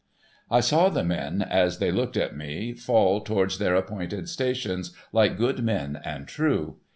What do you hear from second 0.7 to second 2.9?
the men, as they looked at me,